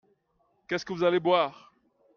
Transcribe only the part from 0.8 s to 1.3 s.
que vous allez